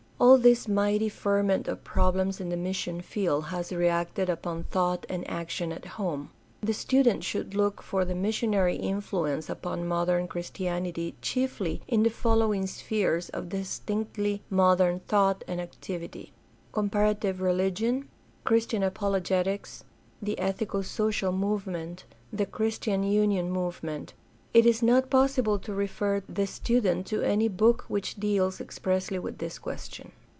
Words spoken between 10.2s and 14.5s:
Chris tianity chiefly in the following spheres of distinctly